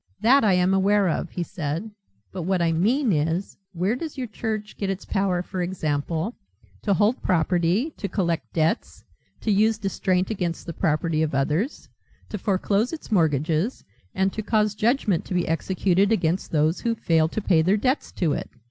[0.21, 1.91] "That I am aware of," he said,
[2.31, 6.35] "but what I mean is where does your church get its power, for example,
[6.81, 9.03] to hold property, to collect debts,
[9.41, 11.87] to use distraint against the property of others,
[12.29, 13.85] to foreclose its mortgages
[14.15, 18.11] and to cause judgement to be executed against those who fail to pay their debts
[18.13, 18.49] to it?